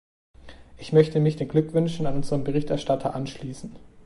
Ich 0.79 0.93
möchte 0.93 1.19
mich 1.19 1.35
den 1.35 1.47
Glückwünschen 1.47 2.07
an 2.07 2.15
unseren 2.15 2.43
Berichterstatter 2.43 3.13
anschließen. 3.13 3.75